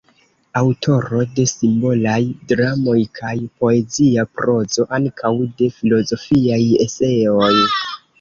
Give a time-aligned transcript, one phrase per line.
[0.59, 2.15] Aŭtoro de simbolaj
[2.51, 3.33] dramoj kaj
[3.65, 5.31] poezia prozo, ankaŭ
[5.61, 7.53] de filozofiaj eseoj.